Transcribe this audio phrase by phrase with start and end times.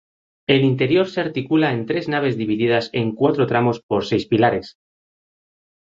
[0.47, 4.79] El interior se articula en tres naves divididas en cuatro tramos por seis pilares.